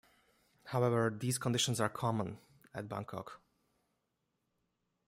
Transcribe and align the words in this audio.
However, 0.65 1.15
these 1.15 1.37
conditions 1.37 1.79
are 1.79 1.87
common 1.87 2.39
at 2.73 2.89
Bangkok. 2.89 3.39